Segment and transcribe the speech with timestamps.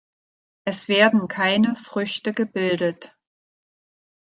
[0.65, 3.15] Es werden keine Früchte gebildet.